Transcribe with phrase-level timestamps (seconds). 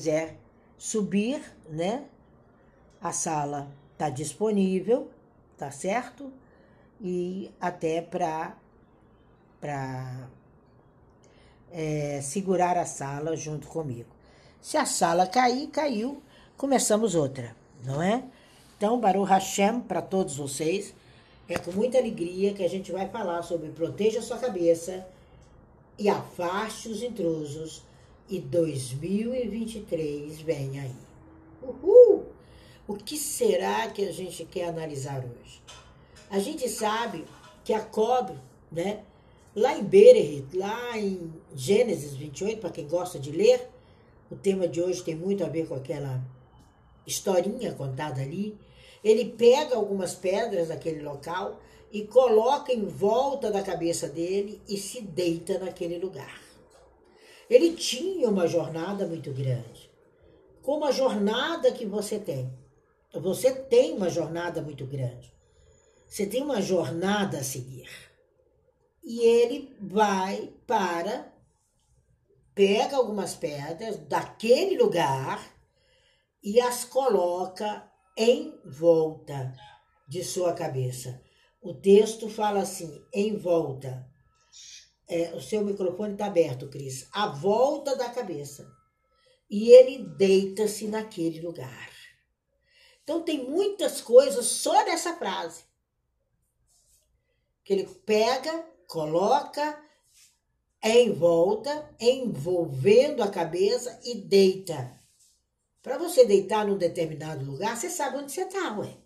[0.00, 0.34] quiser
[0.78, 2.04] subir, né?
[3.02, 5.10] A sala está disponível,
[5.58, 6.32] tá certo?
[6.98, 8.56] E até para
[9.60, 10.26] para
[11.70, 14.08] é, segurar a sala junto comigo.
[14.58, 16.22] Se a sala cair, caiu,
[16.56, 17.54] começamos outra,
[17.84, 18.24] não é?
[18.78, 20.94] Então, Baruch Hashem para todos vocês.
[21.46, 25.06] É com muita alegria que a gente vai falar sobre proteja sua cabeça
[25.98, 27.82] e afaste os intrusos.
[28.30, 30.94] E 2023 vem aí.
[31.60, 32.26] Uhul!
[32.86, 35.60] O que será que a gente quer analisar hoje?
[36.30, 37.24] A gente sabe
[37.64, 38.36] que a cobre,
[38.70, 39.02] né?
[39.52, 43.68] Lá em Bereshit, lá em Gênesis 28, para quem gosta de ler,
[44.30, 46.22] o tema de hoje tem muito a ver com aquela
[47.04, 48.56] historinha contada ali.
[49.02, 51.60] Ele pega algumas pedras daquele local
[51.90, 56.49] e coloca em volta da cabeça dele e se deita naquele lugar.
[57.50, 59.90] Ele tinha uma jornada muito grande.
[60.62, 62.56] Como a jornada que você tem.
[63.12, 65.34] Você tem uma jornada muito grande.
[66.06, 67.90] Você tem uma jornada a seguir.
[69.02, 71.32] E ele vai para,
[72.54, 75.44] pega algumas pedras daquele lugar
[76.42, 79.52] e as coloca em volta
[80.06, 81.20] de sua cabeça.
[81.60, 84.08] O texto fala assim, em volta.
[85.10, 87.08] É, o seu microfone está aberto, Cris.
[87.12, 88.70] A volta da cabeça.
[89.50, 91.90] E ele deita-se naquele lugar.
[93.02, 95.64] Então tem muitas coisas só nessa frase.
[97.64, 99.82] Que ele pega, coloca
[100.80, 104.96] em volta, envolvendo a cabeça e deita.
[105.82, 108.96] Para você deitar num determinado lugar, você sabe onde você está, ué.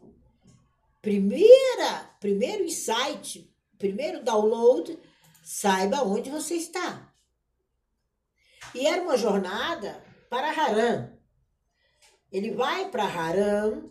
[1.00, 4.98] Primeira, primeiro insight, primeiro download,
[5.44, 7.12] saiba onde você está.
[8.74, 11.12] E era uma jornada para Haran.
[12.32, 13.84] Ele vai para Haran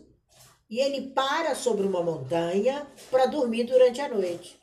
[0.68, 4.60] e ele para sobre uma montanha para dormir durante a noite.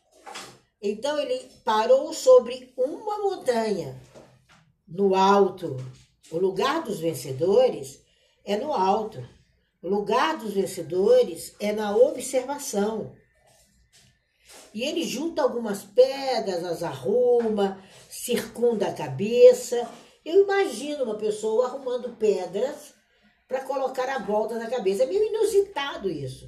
[0.82, 4.00] Então ele parou sobre uma montanha,
[4.88, 5.78] no alto.
[6.30, 8.04] O lugar dos vencedores
[8.44, 9.26] é no alto.
[9.82, 13.16] O lugar dos vencedores é na observação.
[14.74, 19.90] E ele junta algumas pedras, as arruma, circunda a cabeça.
[20.24, 22.94] Eu imagino uma pessoa arrumando pedras
[23.48, 25.04] para colocar a volta da cabeça.
[25.04, 26.48] É meio inusitado isso.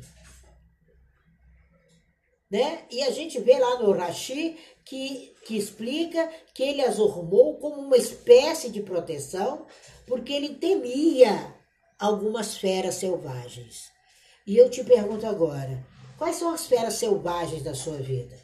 [2.50, 2.86] Né?
[2.92, 7.82] E a gente vê lá no Rashi que, que explica que ele as arrumou como
[7.82, 9.66] uma espécie de proteção,
[10.06, 11.54] porque ele temia
[12.00, 13.92] algumas feras selvagens.
[14.46, 15.84] E eu te pergunto agora,
[16.18, 18.38] quais são as feras selvagens da sua vida?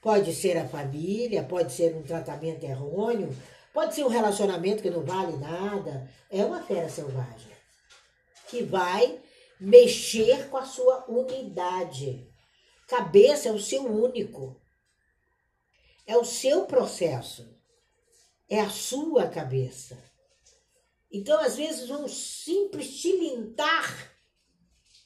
[0.00, 3.34] Pode ser a família, pode ser um tratamento errôneo,
[3.72, 6.08] pode ser um relacionamento que não vale nada.
[6.30, 7.50] É uma fera selvagem
[8.48, 9.20] que vai
[9.58, 12.30] mexer com a sua unidade.
[12.86, 14.60] Cabeça é o seu único.
[16.06, 17.48] É o seu processo.
[18.48, 19.98] É a sua cabeça.
[21.10, 24.15] Então, às vezes, um simples tilintar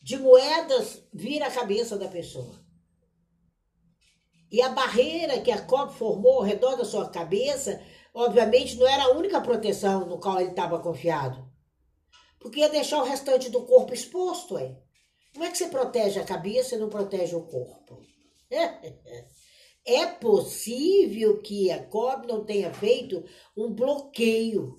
[0.02, 2.58] de moedas vira a cabeça da pessoa.
[4.50, 7.80] E a barreira que a COP formou ao redor da sua cabeça,
[8.12, 11.48] obviamente, não era a única proteção no qual ele estava confiado.
[12.40, 14.76] Porque ia deixar o restante do corpo exposto, é.
[15.32, 18.00] Como é que você protege a cabeça e não protege o corpo?
[19.82, 23.24] É possível que a COB não tenha feito
[23.56, 24.76] um bloqueio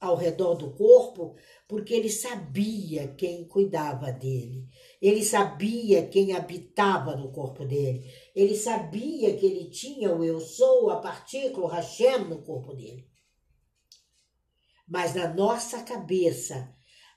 [0.00, 1.36] ao redor do corpo,
[1.66, 4.68] porque ele sabia quem cuidava dele,
[5.00, 8.04] ele sabia quem habitava no corpo dele,
[8.34, 13.08] ele sabia que ele tinha o eu sou, a partícula, o Hashem no corpo dele.
[14.86, 16.72] Mas na nossa cabeça,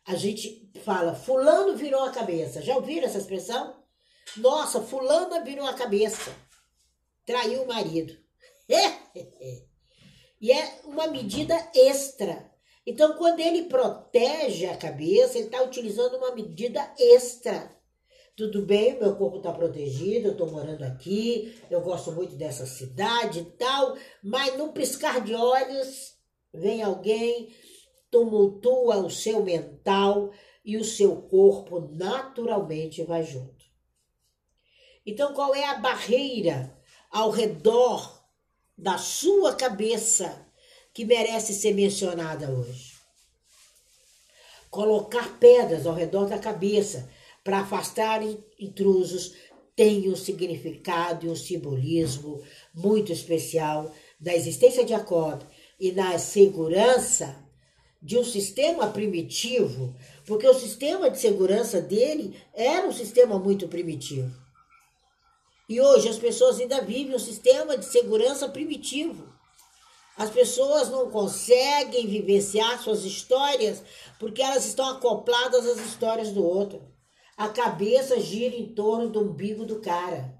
[0.07, 2.63] a gente fala, fulano virou a cabeça.
[2.63, 3.84] Já ouviram essa expressão?
[4.38, 6.35] Nossa, fulana virou a cabeça.
[7.25, 8.18] Traiu o marido.
[10.41, 12.48] e é uma medida extra
[12.89, 17.69] então, quando ele protege a cabeça, ele está utilizando uma medida extra.
[18.36, 23.41] Tudo bem, meu corpo está protegido, eu estou morando aqui, eu gosto muito dessa cidade
[23.41, 26.15] e tal, mas num piscar de olhos,
[26.51, 27.53] vem alguém,
[28.09, 30.31] tumultua o seu mental
[30.65, 33.65] e o seu corpo naturalmente vai junto.
[35.06, 36.75] Então, qual é a barreira
[37.12, 38.25] ao redor
[38.75, 40.49] da sua cabeça
[41.00, 42.96] que merece ser mencionada hoje.
[44.69, 47.10] Colocar pedras ao redor da cabeça
[47.42, 48.19] para afastar
[48.60, 49.34] intrusos
[49.78, 52.44] tem um significado e um simbolismo
[52.74, 55.42] muito especial da existência de Jacob
[55.80, 57.48] e na segurança
[58.01, 64.36] de um sistema primitivo, porque o sistema de segurança dele era um sistema muito primitivo.
[65.69, 69.38] E hoje as pessoas ainda vivem um sistema de segurança primitivo.
[70.19, 73.81] As pessoas não conseguem vivenciar suas histórias
[74.19, 76.81] porque elas estão acopladas às histórias do outro.
[77.38, 80.38] A cabeça gira em torno do umbigo do cara.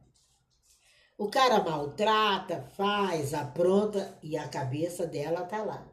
[1.18, 5.88] O cara maltrata, faz, apronta e a cabeça dela tá lá.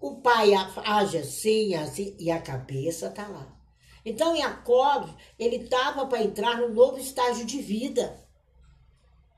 [0.00, 3.54] O pai age assim, assim, e a cabeça tá lá.
[4.02, 8.25] Então, Jacob, ele estava para entrar num novo estágio de vida.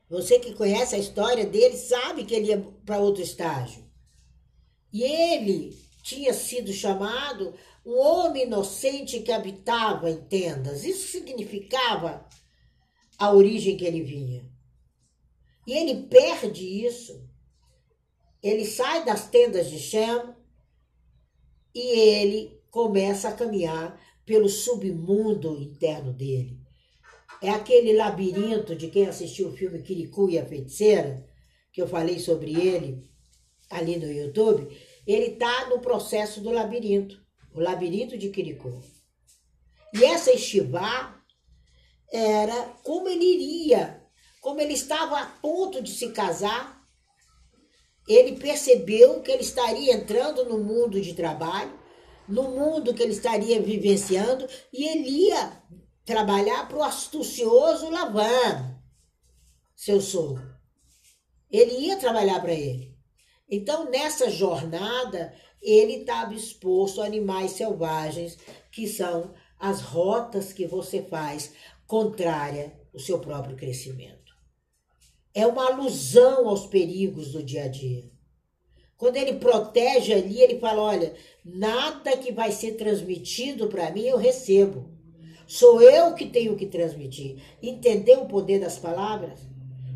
[0.08, 3.84] Você que conhece a história dele sabe que ele ia para outro estágio.
[4.92, 10.84] E ele tinha sido chamado um homem inocente que habitava em tendas.
[10.84, 12.26] Isso significava
[13.18, 14.48] a origem que ele vinha.
[15.66, 17.28] E ele perde isso.
[18.42, 20.34] Ele sai das tendas de Shem
[21.74, 26.58] e ele começa a caminhar pelo submundo interno dele.
[27.40, 31.24] É aquele labirinto de quem assistiu o filme Kirikou e a Feiticeira,
[31.72, 33.08] que eu falei sobre ele
[33.70, 34.68] ali no YouTube.
[35.06, 37.20] Ele está no processo do labirinto,
[37.54, 38.82] o labirinto de Kirikou.
[39.94, 41.16] E essa estivá
[42.12, 44.02] era como ele iria,
[44.40, 46.78] como ele estava a ponto de se casar,
[48.08, 51.78] ele percebeu que ele estaria entrando no mundo de trabalho,
[52.26, 55.62] no mundo que ele estaria vivenciando, e ele ia
[56.08, 58.80] trabalhar para o astucioso Lavan,
[59.76, 60.56] seu sogro.
[61.50, 62.96] Ele ia trabalhar para ele.
[63.48, 68.38] Então, nessa jornada, ele estava exposto a animais selvagens,
[68.72, 71.52] que são as rotas que você faz
[71.86, 74.28] contrária ao seu próprio crescimento
[75.38, 78.10] é uma alusão aos perigos do dia a dia.
[78.96, 81.14] Quando ele protege ali, ele fala: olha,
[81.44, 84.97] nada que vai ser transmitido para mim eu recebo.
[85.48, 87.42] Sou eu que tenho que transmitir.
[87.62, 89.40] Entendeu o poder das palavras?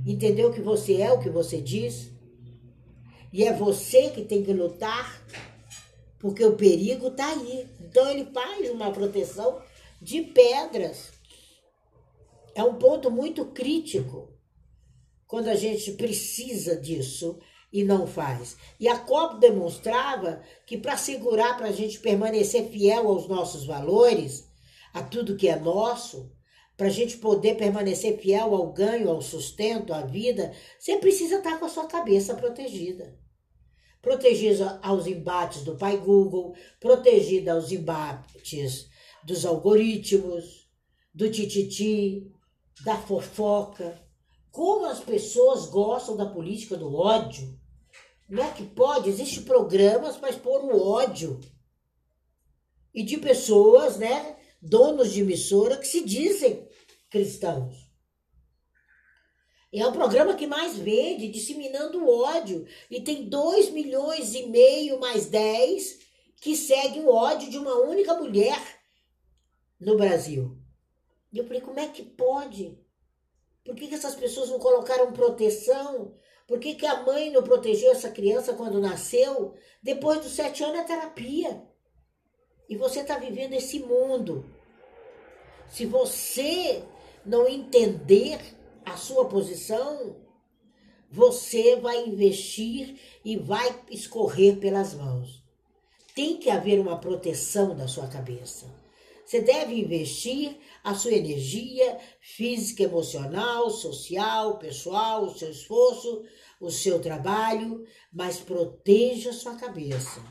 [0.06, 2.10] Entendeu que você é o que você diz?
[3.30, 5.22] E é você que tem que lutar,
[6.18, 7.68] porque o perigo está aí.
[7.82, 9.60] Então ele faz uma proteção
[10.00, 11.10] de pedras.
[12.54, 14.30] É um ponto muito crítico
[15.26, 17.38] quando a gente precisa disso
[17.70, 18.56] e não faz.
[18.80, 24.50] E a COP demonstrava que para segurar, para a gente permanecer fiel aos nossos valores,
[24.92, 26.32] a tudo que é nosso,
[26.76, 31.58] para a gente poder permanecer fiel ao ganho, ao sustento, à vida, você precisa estar
[31.58, 33.18] com a sua cabeça protegida.
[34.00, 38.88] Protegida aos embates do pai Google, protegida aos embates
[39.24, 40.68] dos algoritmos,
[41.14, 42.32] do tititi,
[42.84, 44.00] da fofoca,
[44.50, 47.58] como as pessoas gostam da política do ódio.
[48.28, 51.40] Não é que pode, existem programas para expor o ódio.
[52.94, 56.68] E de pessoas, né, donos de emissora que se dizem
[57.10, 57.90] cristãos.
[59.74, 62.66] É o programa que mais vende, disseminando o ódio.
[62.90, 65.98] E tem 2 milhões e meio mais 10
[66.40, 68.60] que seguem o ódio de uma única mulher
[69.80, 70.58] no Brasil.
[71.32, 72.78] E eu falei, como é que pode?
[73.64, 76.14] Por que, que essas pessoas não colocaram proteção?
[76.46, 79.54] Por que, que a mãe não protegeu essa criança quando nasceu?
[79.82, 81.66] Depois dos sete anos é terapia.
[82.72, 84.46] E você está vivendo esse mundo.
[85.68, 86.82] Se você
[87.22, 88.40] não entender
[88.82, 90.16] a sua posição,
[91.10, 95.44] você vai investir e vai escorrer pelas mãos.
[96.14, 98.64] Tem que haver uma proteção da sua cabeça.
[99.26, 106.24] Você deve investir a sua energia física, emocional, social, pessoal, o seu esforço,
[106.58, 110.22] o seu trabalho, mas proteja a sua cabeça,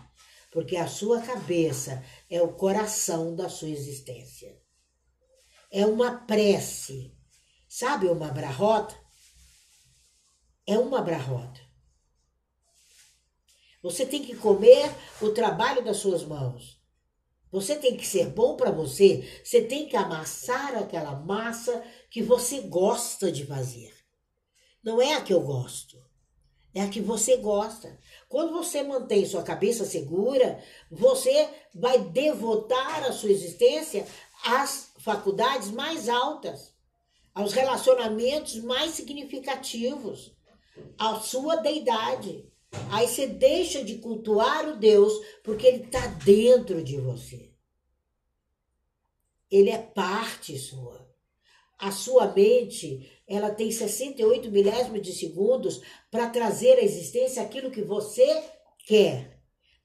[0.51, 4.57] porque a sua cabeça é o coração da sua existência.
[5.69, 7.13] É uma prece.
[7.67, 8.97] Sabe uma brarrota?
[10.65, 11.59] É uma brarrota.
[13.83, 14.89] Você tem que comer
[15.21, 16.81] o trabalho das suas mãos.
[17.51, 22.61] Você tem que ser bom para você, você tem que amassar aquela massa que você
[22.61, 23.93] gosta de fazer.
[24.81, 26.01] Não é a que eu gosto,
[26.73, 27.99] é a que você gosta.
[28.29, 34.07] Quando você mantém sua cabeça segura, você vai devotar a sua existência
[34.43, 36.73] às faculdades mais altas,
[37.33, 40.33] aos relacionamentos mais significativos,
[40.97, 42.45] à sua deidade.
[42.89, 45.13] Aí você deixa de cultuar o Deus
[45.43, 47.51] porque ele está dentro de você.
[49.49, 51.09] Ele é parte sua.
[51.77, 57.81] A sua mente, ela tem 68 milésimos de segundos para trazer à existência aquilo que
[57.81, 58.43] você
[58.85, 59.39] quer.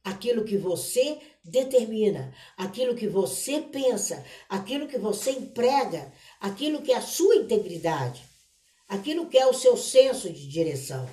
[0.05, 6.97] aquilo que você determina, aquilo que você pensa, aquilo que você emprega, aquilo que é
[6.97, 8.25] a sua integridade,
[8.89, 11.09] aquilo que é o seu senso de direção.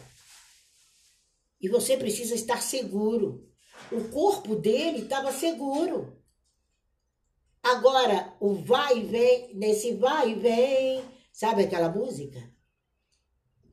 [1.60, 3.50] E você precisa estar seguro.
[3.92, 6.16] O corpo dele estava seguro.
[7.64, 12.40] Agora, o vai e vem, nesse vai e vem, sabe aquela música?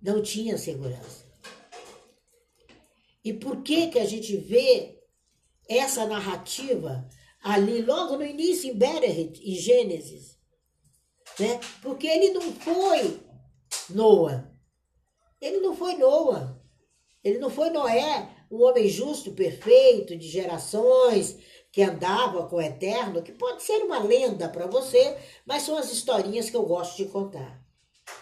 [0.02, 1.30] Não tinha segurança.
[3.22, 4.98] E por que que a gente vê
[5.68, 7.06] essa narrativa
[7.42, 10.38] ali logo no início em Bereshit, em Gênesis?
[11.38, 11.60] Né?
[11.82, 13.20] Porque ele não foi
[13.90, 14.50] Noah.
[15.40, 16.58] Ele não foi Noah.
[17.22, 21.38] Ele não foi Noé, um homem justo, perfeito, de gerações,
[21.72, 25.92] que andava com o eterno, que pode ser uma lenda para você, mas são as
[25.92, 27.60] historinhas que eu gosto de contar.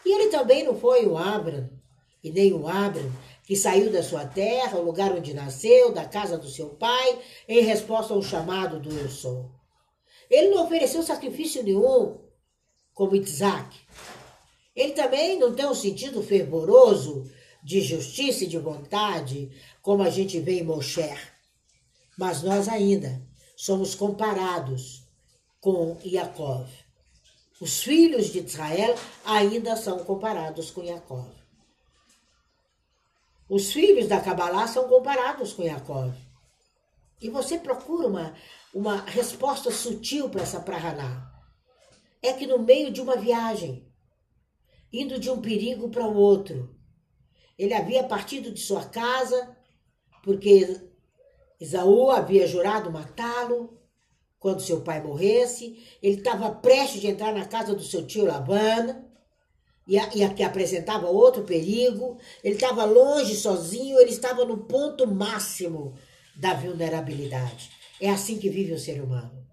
[0.05, 1.71] E ele também não foi o Abram,
[2.23, 3.11] e nem o Abram,
[3.45, 7.63] que saiu da sua terra, o lugar onde nasceu, da casa do seu pai, em
[7.63, 9.51] resposta ao chamado do Eu Sou.
[10.29, 12.19] Ele não ofereceu sacrifício nenhum,
[12.93, 13.75] como Isaac.
[14.77, 17.25] Ele também não tem um sentido fervoroso
[17.65, 19.51] de justiça e de vontade,
[19.81, 21.17] como a gente vê em Moshe.
[22.19, 23.27] Mas nós ainda
[23.59, 25.03] somos comparados
[25.61, 26.71] com Yaakov.
[27.61, 31.29] Os filhos de Israel ainda são comparados com Yaakov.
[33.49, 36.15] Os filhos da Kabbalah são comparados com Yaakov.
[37.21, 38.35] E você procura uma,
[38.73, 41.29] uma resposta sutil para essa prahaná.
[42.23, 43.93] É que no meio de uma viagem,
[44.93, 46.79] indo de um perigo para o outro,
[47.59, 49.57] ele havia partido de sua casa,
[50.23, 50.88] porque
[51.61, 53.79] Esaú havia jurado matá-lo
[54.39, 55.83] quando seu pai morresse.
[56.03, 59.09] Ele estava prestes de entrar na casa do seu tio Labana,
[59.89, 62.19] e, a, e a, que apresentava outro perigo.
[62.45, 65.95] Ele estava longe, sozinho, ele estava no ponto máximo
[66.37, 67.71] da vulnerabilidade.
[68.01, 69.47] É assim que vive o ser humano.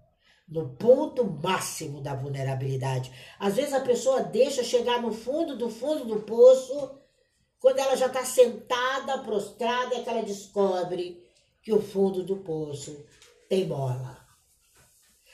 [0.46, 3.10] No ponto máximo da vulnerabilidade.
[3.40, 7.00] Às vezes a pessoa deixa chegar no fundo do fundo do poço
[7.58, 11.25] quando ela já está sentada, prostrada, é que ela descobre
[11.66, 13.04] que o fundo do poço
[13.48, 14.24] tem bola.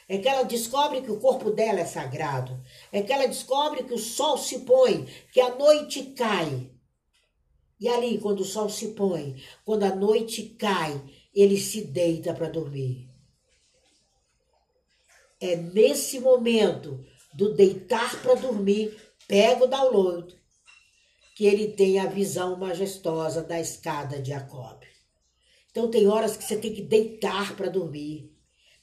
[0.08, 2.58] É que ela descobre que o corpo dela é sagrado.
[2.90, 6.70] É que ela descobre que o sol se põe, que a noite cai.
[7.78, 10.98] E ali, quando o sol se põe, quando a noite cai,
[11.34, 13.10] ele se deita para dormir.
[15.38, 18.96] É nesse momento do deitar para dormir,
[19.28, 20.34] pega o download,
[21.36, 24.91] que ele tem a visão majestosa da escada de Jacob.
[25.72, 28.30] Então tem horas que você tem que deitar para dormir.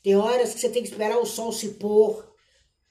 [0.01, 2.27] Tem horas que você tem que esperar o sol se pôr.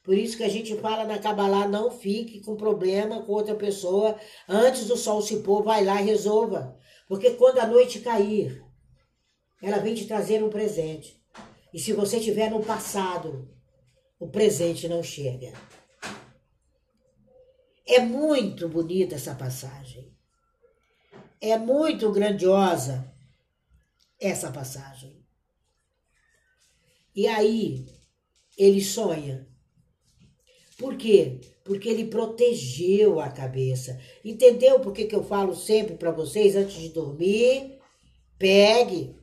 [0.01, 4.17] Por isso que a gente fala na Kabbalah, não fique com problema com outra pessoa.
[4.47, 6.79] Antes do sol se pôr, vai lá e resolva.
[7.09, 8.63] Porque quando a noite cair,
[9.61, 11.21] ela vem te trazer um presente.
[11.73, 13.49] E se você estiver no passado,
[14.17, 15.51] o presente não chega.
[17.85, 20.15] É muito bonita essa passagem.
[21.41, 23.18] É muito grandiosa
[24.19, 25.23] essa passagem.
[27.15, 27.85] E aí
[28.57, 29.47] ele sonha.
[30.77, 31.41] Por quê?
[31.63, 33.99] Porque ele protegeu a cabeça.
[34.23, 37.79] Entendeu por que, que eu falo sempre para vocês antes de dormir?
[38.37, 39.15] Pegue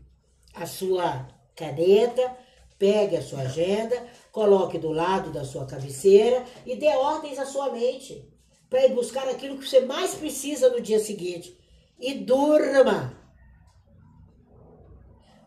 [0.54, 2.36] a sua caneta,
[2.78, 7.72] pegue a sua agenda, coloque do lado da sua cabeceira e dê ordens à sua
[7.72, 8.30] mente
[8.68, 11.58] para ir buscar aquilo que você mais precisa no dia seguinte.
[11.98, 13.25] E durma.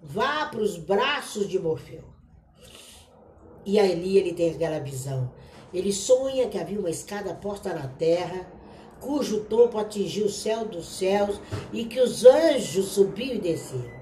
[0.02, 2.04] Vá para os braços de Morfeu.
[3.66, 5.32] E ali ele tem aquela visão.
[5.74, 8.52] Ele sonha que havia uma escada posta na terra,
[9.00, 11.40] cujo topo atingiu o céu dos céus
[11.72, 14.00] e que os anjos subiam e desciam.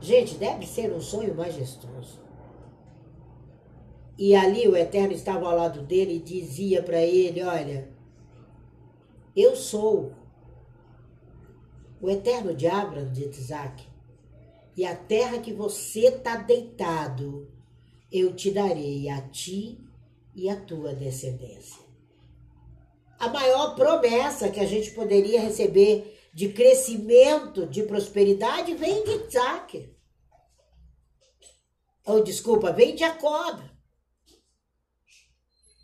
[0.00, 2.22] Gente, deve ser um sonho majestoso.
[4.18, 7.88] E ali o Eterno estava ao lado dele e dizia para ele: Olha,
[9.34, 10.12] eu sou
[12.00, 13.93] o eterno de Abraão, de Isaac.
[14.76, 17.48] E a terra que você está deitado,
[18.10, 19.78] eu te darei a ti
[20.34, 21.82] e a tua descendência.
[23.18, 29.94] A maior promessa que a gente poderia receber de crescimento, de prosperidade, vem de Isaac.
[32.04, 33.62] Ou, desculpa, vem de Jacob.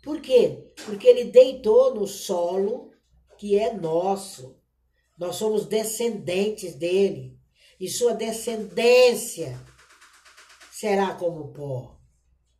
[0.03, 0.73] Por quê?
[0.85, 2.91] Porque ele deitou no solo
[3.37, 4.59] que é nosso.
[5.17, 7.39] Nós somos descendentes dele.
[7.81, 9.59] E sua descendência
[10.71, 11.99] será como pó.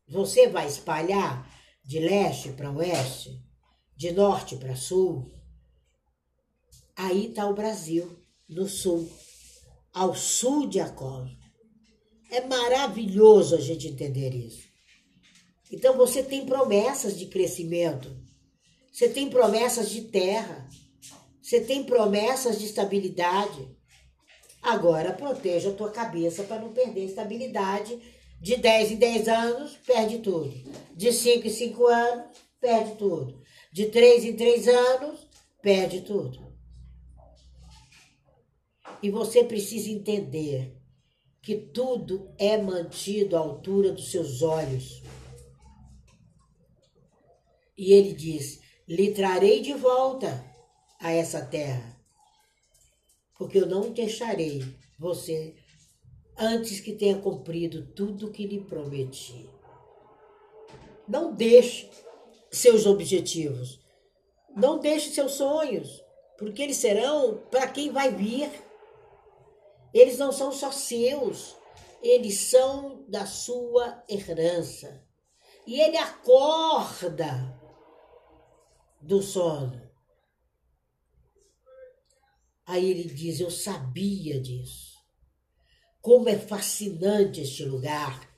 [0.10, 1.48] Você vai espalhar
[1.86, 3.40] de leste para oeste,
[3.96, 5.32] de norte para sul.
[6.96, 9.08] Aí está o Brasil, no sul,
[9.94, 11.24] ao sul de Jacó.
[12.32, 14.68] É maravilhoso a gente entender isso.
[15.72, 18.10] Então você tem promessas de crescimento,
[18.92, 20.68] você tem promessas de terra,
[21.40, 23.81] você tem promessas de estabilidade.
[24.62, 28.00] Agora proteja a tua cabeça para não perder estabilidade.
[28.40, 30.52] De 10 em 10 anos, perde tudo.
[30.96, 32.26] De 5 em 5 anos,
[32.60, 33.42] perde tudo.
[33.72, 35.28] De 3 em 3 anos,
[35.62, 36.52] perde tudo.
[39.02, 40.76] E você precisa entender
[41.42, 45.02] que tudo é mantido à altura dos seus olhos.
[47.76, 50.46] E ele diz: lhe trarei de volta
[51.00, 52.00] a essa terra,
[53.42, 54.64] porque eu não deixarei
[55.00, 55.56] você
[56.38, 59.50] antes que tenha cumprido tudo o que lhe prometi.
[61.08, 61.90] Não deixe
[62.52, 63.80] seus objetivos,
[64.56, 66.04] não deixe seus sonhos,
[66.38, 68.48] porque eles serão para quem vai vir.
[69.92, 71.56] Eles não são só seus,
[72.04, 75.04] eles são da sua herança.
[75.66, 77.60] E ele acorda
[79.02, 79.82] do sono.
[82.72, 84.94] Aí ele diz: Eu sabia disso.
[86.00, 88.32] Como é fascinante este lugar.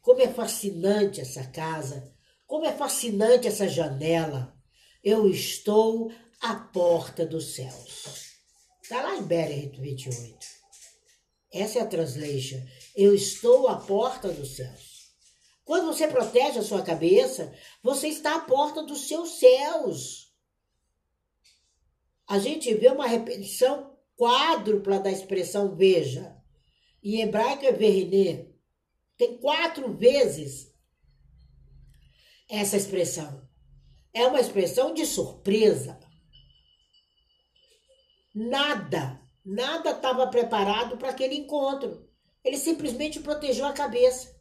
[0.00, 2.12] Como é fascinante essa casa.
[2.44, 4.52] Como é fascinante essa janela.
[5.04, 8.32] Eu estou à porta dos céus.
[8.82, 10.44] Está lá em Berer 28.
[11.52, 12.60] Essa é a translation.
[12.96, 15.12] Eu estou à porta dos céus.
[15.64, 20.21] Quando você protege a sua cabeça, você está à porta dos seus céus.
[22.32, 26.34] A gente vê uma repetição quádrupla da expressão veja.
[27.04, 28.56] Em hebraico é verine.
[29.18, 30.74] Tem quatro vezes
[32.48, 33.46] essa expressão.
[34.14, 36.00] É uma expressão de surpresa.
[38.34, 42.08] Nada, nada estava preparado para aquele encontro.
[42.42, 44.34] Ele simplesmente protegeu a cabeça.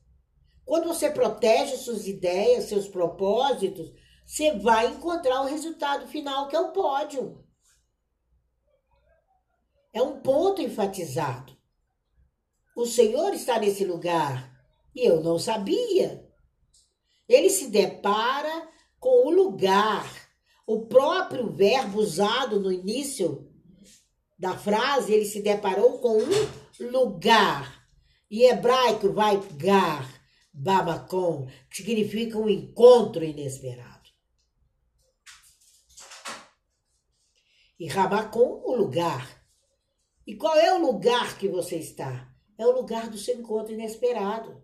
[0.63, 3.91] Quando você protege suas ideias, seus propósitos,
[4.25, 7.50] você vai encontrar o resultado final, que é o pódio.
[9.93, 11.55] É um ponto enfatizado.
[12.75, 14.51] O Senhor está nesse lugar
[14.95, 16.25] e eu não sabia.
[17.27, 20.05] Ele se depara com o lugar,
[20.65, 23.51] o próprio verbo usado no início
[24.37, 27.85] da frase, ele se deparou com um lugar.
[28.29, 30.07] Em hebraico vai gar,
[30.53, 34.09] Babacon, que significa um encontro inesperado.
[37.79, 39.40] E Rabacon, o lugar.
[40.25, 42.31] E qual é o lugar que você está?
[42.57, 44.63] É o lugar do seu encontro inesperado.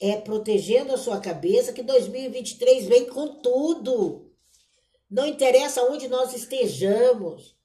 [0.00, 4.30] É protegendo a sua cabeça que 2023 vem com tudo.
[5.10, 7.56] Não interessa onde nós estejamos.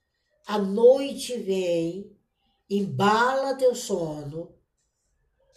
[0.45, 2.15] A noite vem,
[2.69, 4.57] embala teu sono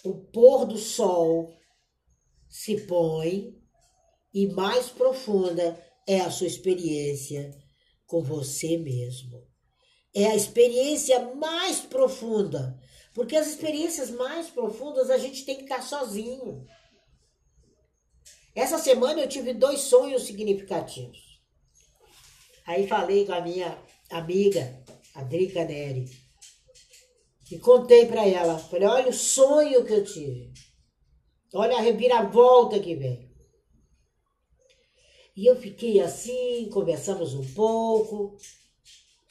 [0.02, 1.54] o pôr do sol
[2.48, 3.54] se põe
[4.32, 7.56] e mais profunda é a sua experiência
[8.06, 9.49] com você mesmo.
[10.14, 12.78] É a experiência mais profunda,
[13.14, 16.66] porque as experiências mais profundas a gente tem que estar sozinho.
[18.54, 21.40] Essa semana eu tive dois sonhos significativos.
[22.66, 23.78] Aí falei com a minha
[24.10, 24.82] amiga,
[25.14, 26.10] a Drica Neri.
[27.50, 28.58] E contei para ela.
[28.58, 30.52] Falei, olha o sonho que eu tive.
[31.52, 33.28] Olha a reviravolta que vem.
[35.36, 38.36] E eu fiquei assim, conversamos um pouco.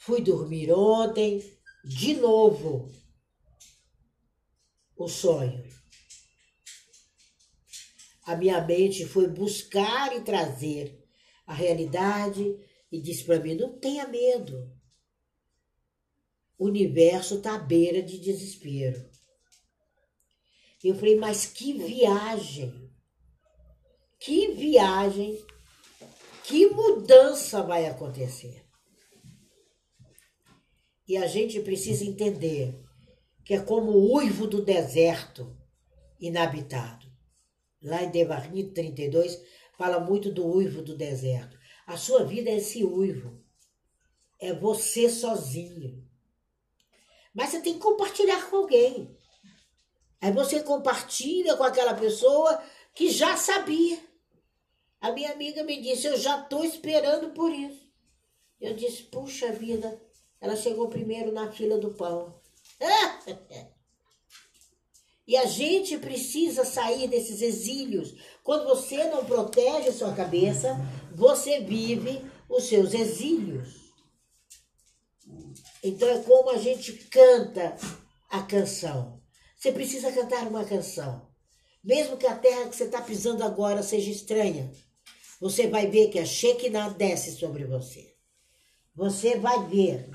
[0.00, 1.40] Fui dormir ontem.
[1.84, 2.92] De novo.
[4.96, 5.64] O sonho.
[8.24, 11.02] A minha mente foi buscar e trazer
[11.46, 12.56] a realidade
[12.92, 14.70] e disse para mim: não tenha medo
[16.60, 19.02] o universo está à beira de desespero.
[20.84, 22.92] Eu falei, mas que viagem!
[24.18, 25.42] Que viagem!
[26.44, 28.62] Que mudança vai acontecer?
[31.10, 32.72] E a gente precisa entender
[33.44, 35.58] que é como o uivo do deserto
[36.20, 37.04] inabitado.
[37.82, 39.42] Lá em Devarim 32,
[39.76, 41.58] fala muito do uivo do deserto.
[41.84, 43.42] A sua vida é esse uivo.
[44.38, 46.08] É você sozinho.
[47.34, 49.10] Mas você tem que compartilhar com alguém.
[50.20, 52.62] Aí você compartilha com aquela pessoa
[52.94, 53.98] que já sabia.
[55.00, 57.90] A minha amiga me disse: Eu já estou esperando por isso.
[58.60, 60.00] Eu disse: Puxa vida,
[60.40, 62.34] ela chegou primeiro na fila do pão.
[65.26, 68.14] e a gente precisa sair desses exílios.
[68.42, 70.76] Quando você não protege sua cabeça,
[71.14, 73.80] você vive os seus exílios.
[75.82, 77.76] Então é como a gente canta
[78.28, 79.20] a canção.
[79.56, 81.28] Você precisa cantar uma canção.
[81.82, 84.70] Mesmo que a terra que você está pisando agora seja estranha,
[85.40, 88.09] você vai ver que a Shekinah desce sobre você.
[88.94, 90.10] Você vai ver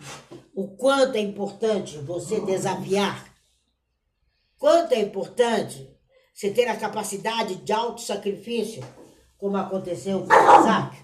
[0.53, 3.33] o quanto é importante você desafiar.
[4.57, 5.89] Quanto é importante
[6.33, 8.83] você ter a capacidade de auto-sacrifício,
[9.37, 10.97] como aconteceu com Isaac.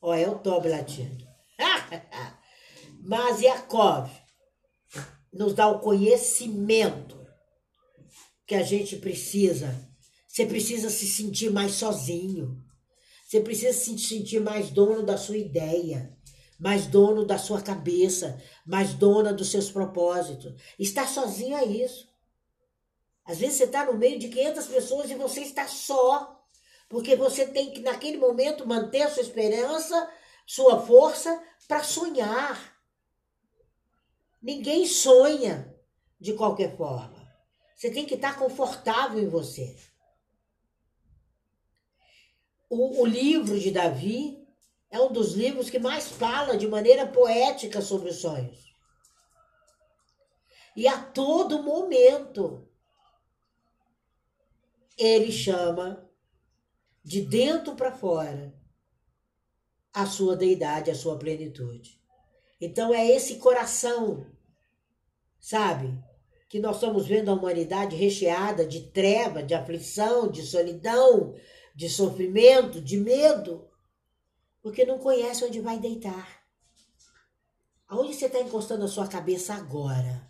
[0.00, 1.26] Olha, eu tô latindo.
[3.02, 4.08] Mas Jacob
[5.32, 7.18] nos dá o conhecimento
[8.46, 9.74] que a gente precisa.
[10.26, 12.62] Você precisa se sentir mais sozinho.
[13.26, 16.16] Você precisa se sentir mais dono da sua ideia,
[16.58, 20.54] mais dono da sua cabeça, mais dona dos seus propósitos.
[20.78, 22.08] Estar sozinho é isso.
[23.24, 26.42] Às vezes você está no meio de 500 pessoas e você está só,
[26.88, 30.10] porque você tem que, naquele momento, manter a sua esperança,
[30.46, 32.76] sua força para sonhar.
[34.40, 35.74] Ninguém sonha
[36.18, 37.28] de qualquer forma.
[37.76, 39.76] Você tem que estar confortável em você.
[42.68, 44.47] O, o, livro de Davi
[44.90, 48.72] é um dos livros que mais fala de maneira poética sobre os sonhos.
[50.74, 52.66] E a todo momento
[54.96, 56.08] ele chama
[57.04, 58.54] de dentro para fora
[59.92, 62.00] a sua deidade, a sua plenitude.
[62.60, 64.26] Então é esse coração,
[65.38, 65.98] sabe?
[66.48, 71.34] Que nós estamos vendo a humanidade recheada de treva, de aflição, de solidão,
[71.74, 73.67] de sofrimento, de medo,
[74.62, 76.42] porque não conhece onde vai deitar.
[77.86, 80.28] Aonde você está encostando a sua cabeça agora?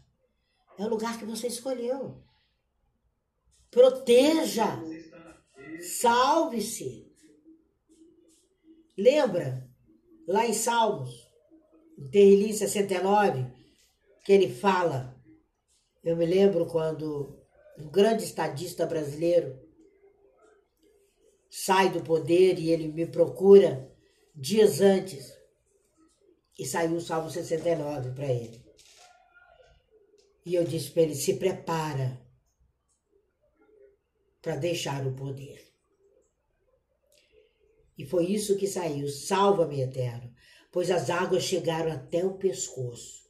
[0.79, 2.23] É o lugar que você escolheu.
[3.71, 4.79] Proteja.
[5.81, 7.13] Salve-se.
[8.97, 9.69] Lembra
[10.27, 11.11] lá em Salmos,
[11.97, 13.47] em Terrilim 69,
[14.25, 15.17] que ele fala.
[16.03, 17.39] Eu me lembro quando
[17.79, 19.59] um grande estadista brasileiro
[21.51, 23.91] sai do poder e ele me procura
[24.39, 25.37] dias antes.
[26.59, 28.65] E saiu o Salmo 69 para ele.
[30.47, 32.21] E eu disse para ele: se prepara
[34.41, 35.67] para deixar o poder.
[37.97, 40.33] E foi isso que saiu: salva-me, eterno,
[40.73, 43.29] pois as águas chegaram até o pescoço.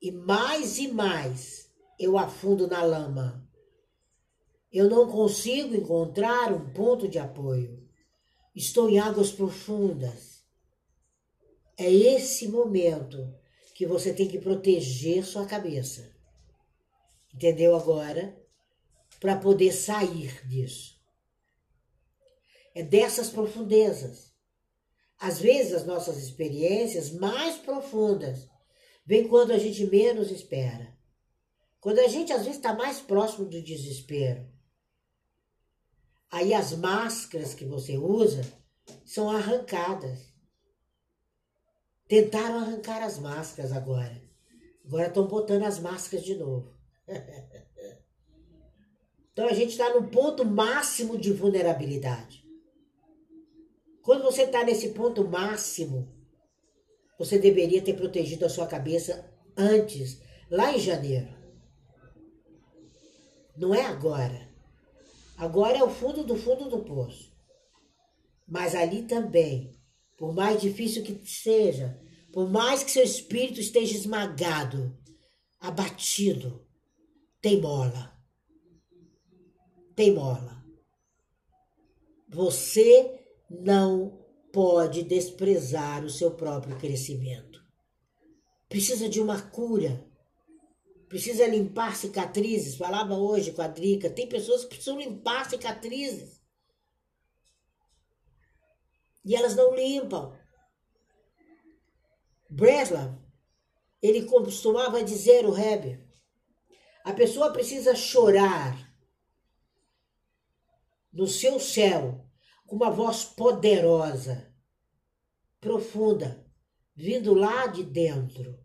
[0.00, 3.48] E mais e mais eu afundo na lama.
[4.72, 7.81] Eu não consigo encontrar um ponto de apoio.
[8.54, 10.42] Estou em águas profundas.
[11.76, 13.34] É esse momento
[13.74, 16.12] que você tem que proteger sua cabeça.
[17.34, 18.42] Entendeu agora?
[19.22, 21.00] para poder sair disso.
[22.74, 24.32] É dessas profundezas.
[25.16, 28.48] Às vezes as nossas experiências mais profundas
[29.06, 30.92] vêm quando a gente menos espera.
[31.80, 34.51] Quando a gente às vezes está mais próximo do desespero.
[36.32, 38.40] Aí as máscaras que você usa
[39.04, 40.32] são arrancadas.
[42.08, 44.22] Tentaram arrancar as máscaras agora.
[44.82, 46.74] Agora estão botando as máscaras de novo.
[49.34, 52.46] Então a gente está no ponto máximo de vulnerabilidade.
[54.02, 56.14] Quando você está nesse ponto máximo,
[57.18, 61.34] você deveria ter protegido a sua cabeça antes, lá em janeiro.
[63.56, 64.51] Não é agora.
[65.42, 67.32] Agora é o fundo do fundo do poço.
[68.46, 69.72] Mas ali também,
[70.16, 72.00] por mais difícil que seja,
[72.32, 74.96] por mais que seu espírito esteja esmagado,
[75.58, 76.64] abatido,
[77.40, 78.12] tem mola
[79.96, 80.64] teimola.
[82.28, 87.60] Você não pode desprezar o seu próprio crescimento.
[88.68, 90.06] Precisa de uma cura.
[91.12, 92.74] Precisa limpar cicatrizes.
[92.74, 94.08] Falava hoje com a Drica.
[94.08, 96.40] Tem pessoas que precisam limpar cicatrizes.
[99.22, 100.34] E elas não limpam.
[102.48, 103.14] Breslav,
[104.00, 106.02] ele costumava dizer, o Heber,
[107.04, 108.90] a pessoa precisa chorar
[111.12, 112.26] no seu céu,
[112.66, 114.50] com uma voz poderosa,
[115.60, 116.50] profunda,
[116.96, 118.61] vindo lá de dentro,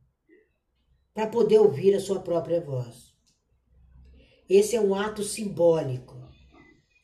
[1.18, 3.12] para poder ouvir a sua própria voz.
[4.48, 6.16] Esse é um ato simbólico,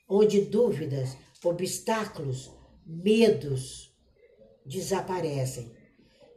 [0.08, 2.52] onde dúvidas, obstáculos,
[2.86, 3.92] medos
[4.64, 5.76] desaparecem.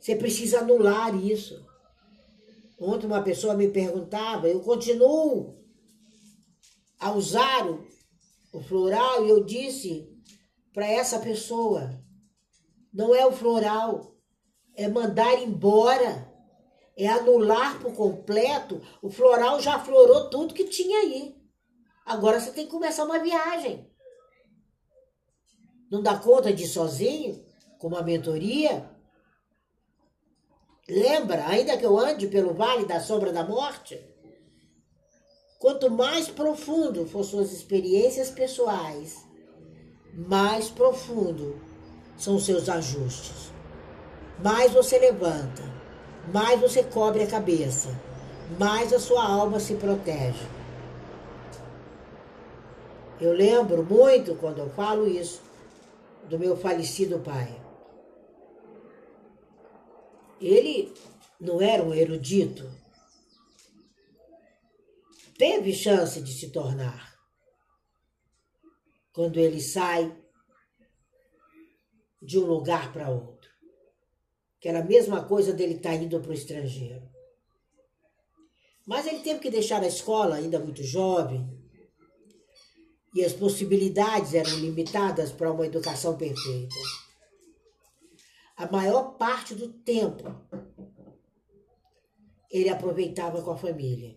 [0.01, 1.67] Você precisa anular isso.
[2.81, 5.63] Ontem uma pessoa me perguntava, eu continuo
[6.99, 7.69] a usar
[8.55, 10.09] o floral e eu disse
[10.73, 12.03] para essa pessoa:
[12.91, 14.17] não é o floral,
[14.75, 16.36] é mandar embora
[16.97, 18.81] é anular por completo.
[19.03, 21.37] O floral já florou tudo que tinha aí.
[22.05, 23.91] Agora você tem que começar uma viagem.
[25.91, 27.45] Não dá conta de sozinho,
[27.79, 28.91] com uma mentoria?
[30.89, 34.01] Lembra, ainda que eu ande pelo vale da sombra da morte?
[35.59, 39.25] Quanto mais profundo for suas experiências pessoais,
[40.15, 41.61] mais profundo
[42.17, 43.51] são seus ajustes.
[44.43, 45.63] Mais você levanta,
[46.33, 47.89] mais você cobre a cabeça,
[48.59, 50.47] mais a sua alma se protege.
[53.21, 55.41] Eu lembro muito quando eu falo isso
[56.29, 57.63] do meu falecido pai.
[60.41, 60.93] Ele
[61.41, 62.71] não era um erudito.
[65.39, 67.15] Teve chance de se tornar.
[69.13, 70.15] Quando ele sai
[72.21, 73.36] de um lugar para outro.
[74.61, 77.03] Que era a mesma coisa dele estar tá indo para o estrangeiro.
[78.87, 81.47] Mas ele teve que deixar a escola ainda muito jovem.
[83.15, 86.77] E as possibilidades eram limitadas para uma educação perfeita.
[88.57, 90.25] A maior parte do tempo
[92.51, 94.17] ele aproveitava com a família.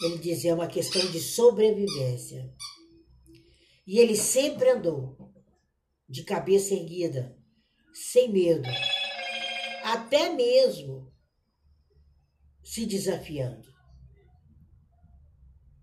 [0.00, 2.54] Ele dizia é uma questão de sobrevivência.
[3.86, 5.18] E ele sempre andou
[6.08, 7.36] de cabeça erguida,
[7.92, 8.68] sem medo,
[9.94, 11.12] até mesmo
[12.62, 13.68] se desafiando.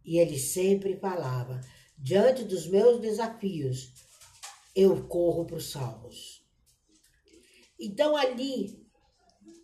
[0.03, 1.61] E ele sempre falava:
[1.97, 3.93] diante dos meus desafios,
[4.75, 6.45] eu corro para os salvos.
[7.79, 8.85] Então ali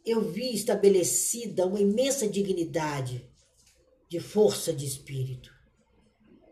[0.06, 3.30] eu vi estabelecida uma imensa dignidade
[4.10, 5.54] de força de espírito.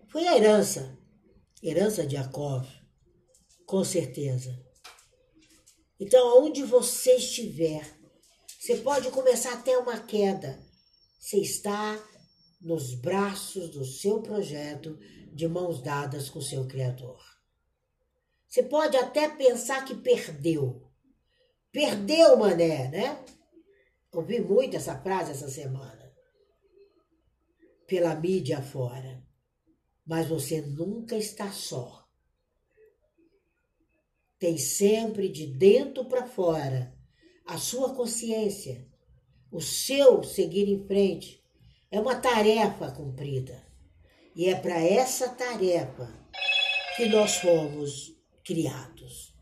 [0.08, 0.97] Foi a herança,
[1.62, 2.65] herança de Jacob
[3.69, 4.60] com certeza.
[5.99, 7.85] Então, onde você estiver,
[8.57, 10.59] você pode começar até uma queda.
[11.19, 12.01] Você está
[12.62, 14.97] nos braços do seu projeto,
[15.33, 17.19] de mãos dadas com o seu Criador.
[18.47, 20.89] Você pode até pensar que perdeu.
[21.71, 23.25] Perdeu, mané, né?
[24.12, 26.12] Ouvi muito essa frase essa semana.
[27.85, 29.23] Pela mídia fora.
[30.05, 31.98] Mas você nunca está só
[34.39, 36.97] tem sempre de dentro para fora
[37.45, 38.88] a sua consciência,
[39.52, 41.43] o seu seguir em frente.
[41.91, 43.67] É uma tarefa cumprida.
[44.36, 46.08] E é para essa tarefa
[46.95, 49.34] que nós fomos criados.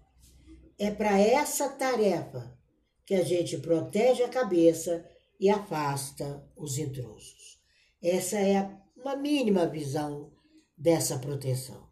[0.80, 2.58] É para essa tarefa
[3.06, 5.06] que a gente protege a cabeça
[5.40, 7.60] e afasta os intrusos.
[8.02, 10.32] Essa é uma mínima visão
[10.78, 11.87] dessa proteção.